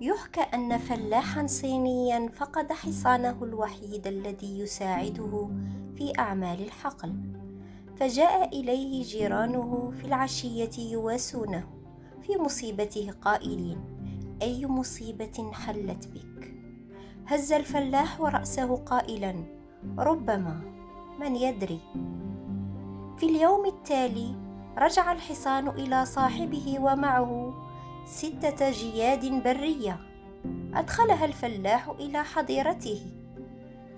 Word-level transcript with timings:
يحكى 0.00 0.40
أن 0.40 0.78
فلاحا 0.78 1.46
صينيا 1.46 2.28
فقد 2.28 2.72
حصانه 2.72 3.44
الوحيد 3.44 4.06
الذي 4.06 4.58
يساعده 4.58 5.48
في 5.96 6.12
أعمال 6.18 6.62
الحقل. 6.62 7.14
فجاء 7.96 8.60
إليه 8.60 9.02
جيرانه 9.02 9.92
في 10.00 10.06
العشية 10.06 10.92
يواسونه 10.92 11.64
في 12.22 12.36
مصيبته 12.36 13.10
قائلين 13.22 13.78
أي 14.42 14.66
مصيبة 14.66 15.50
حلت 15.52 16.08
بك؟ 16.08 16.54
هز 17.26 17.52
الفلاح 17.52 18.20
رأسه 18.20 18.76
قائلا 18.76 19.34
ربما 19.98 20.60
من 21.20 21.36
يدري. 21.36 21.80
في 23.16 23.26
اليوم 23.26 23.66
التالي 23.66 24.34
رجع 24.78 25.12
الحصان 25.12 25.68
إلى 25.68 26.04
صاحبه 26.04 26.76
ومعه 26.80 27.54
ستة 28.06 28.70
جياد 28.70 29.42
برية. 29.42 30.00
أدخلها 30.74 31.24
الفلاح 31.24 31.88
إلى 31.88 32.24
حظيرته 32.24 33.00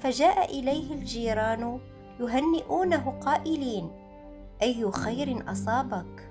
فجاء 0.00 0.58
إليه 0.58 0.94
الجيران 0.94 1.80
يهنئونه 2.20 3.18
قائلين 3.20 3.90
أي 4.62 4.90
خير 4.90 5.52
أصابك؟ 5.52 6.30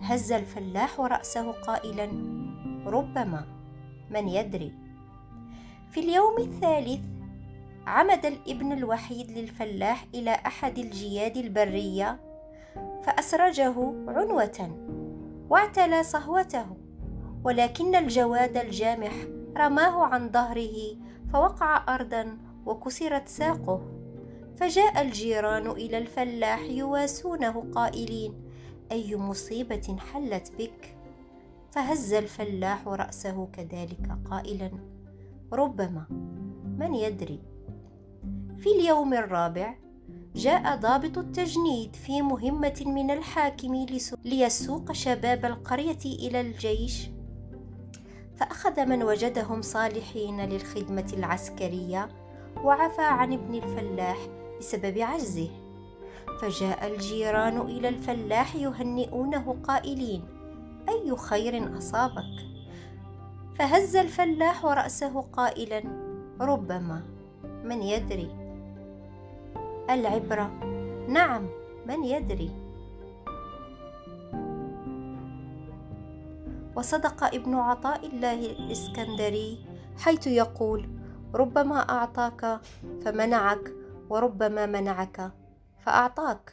هز 0.00 0.32
الفلاح 0.32 1.00
رأسه 1.00 1.52
قائلا 1.52 2.04
ربما 2.86 3.46
من 4.10 4.28
يدري. 4.28 4.74
في 5.90 6.00
اليوم 6.00 6.38
الثالث 6.38 7.04
عمد 7.86 8.26
الابن 8.26 8.72
الوحيد 8.72 9.30
للفلاح 9.30 10.06
إلى 10.14 10.30
أحد 10.30 10.78
الجياد 10.78 11.36
البرية 11.36 12.20
فأسرجه 13.02 13.74
عنوة 14.08 14.78
واعتلى 15.50 16.02
صهوته. 16.02 16.77
ولكن 17.44 17.94
الجواد 17.94 18.56
الجامح 18.56 19.12
رماه 19.56 20.04
عن 20.04 20.30
ظهره 20.32 20.96
فوقع 21.32 21.94
أرضا 21.94 22.38
وكسرت 22.66 23.28
ساقه. 23.28 23.80
فجاء 24.56 25.02
الجيران 25.02 25.70
إلى 25.70 25.98
الفلاح 25.98 26.60
يواسونه 26.60 27.64
قائلين 27.74 28.34
أي 28.92 29.16
مصيبة 29.16 29.96
حلت 30.12 30.52
بك؟ 30.58 30.96
فهز 31.70 32.12
الفلاح 32.12 32.88
رأسه 32.88 33.48
كذلك 33.52 34.18
قائلا 34.30 34.70
ربما 35.52 36.06
من 36.78 36.94
يدري. 36.94 37.40
في 38.58 38.68
اليوم 38.68 39.14
الرابع 39.14 39.74
جاء 40.34 40.76
ضابط 40.76 41.18
التجنيد 41.18 41.96
في 41.96 42.22
مهمة 42.22 42.82
من 42.86 43.10
الحاكم 43.10 43.86
ليسوق 44.24 44.92
شباب 44.92 45.44
القرية 45.44 46.04
إلى 46.04 46.40
الجيش 46.40 47.10
فأخذ 48.40 48.86
من 48.86 49.02
وجدهم 49.02 49.62
صالحين 49.62 50.40
للخدمة 50.40 51.12
العسكرية 51.12 52.08
وعفى 52.64 53.02
عن 53.02 53.32
ابن 53.32 53.54
الفلاح 53.54 54.16
بسبب 54.58 54.98
عجزه. 54.98 55.50
فجاء 56.40 56.86
الجيران 56.86 57.60
إلى 57.60 57.88
الفلاح 57.88 58.56
يهنئونه 58.56 59.56
قائلين 59.64 60.24
أي 60.88 61.16
خير 61.16 61.78
أصابك؟ 61.78 62.48
فهز 63.58 63.96
الفلاح 63.96 64.64
رأسه 64.64 65.20
قائلا 65.20 65.82
ربما 66.40 67.02
من 67.64 67.82
يدري. 67.82 68.30
العبرة 69.90 70.50
نعم 71.08 71.46
من 71.86 72.04
يدري. 72.04 72.67
وصدق 76.78 77.24
ابن 77.24 77.54
عطاء 77.54 78.06
الله 78.06 78.40
الإسكندري 78.54 79.66
حيث 79.98 80.26
يقول 80.26 80.88
ربما 81.34 81.78
أعطاك 81.90 82.60
فمنعك 83.04 83.72
وربما 84.10 84.66
منعك 84.66 85.32
فأعطاك. 85.86 86.52